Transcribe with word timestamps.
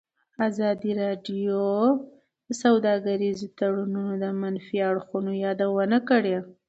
ازادي 0.47 0.91
راډیو 1.01 1.61
د 2.47 2.49
سوداګریز 2.63 3.39
تړونونه 3.59 4.13
د 4.23 4.25
منفي 4.41 4.77
اړخونو 4.89 5.31
یادونه 5.45 5.97
کړې. 6.09 6.37